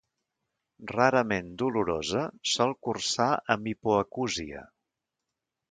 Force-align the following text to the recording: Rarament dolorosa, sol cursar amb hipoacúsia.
Rarament 0.91 1.51
dolorosa, 1.63 2.23
sol 2.55 2.75
cursar 2.87 3.31
amb 3.57 3.73
hipoacúsia. 3.73 4.67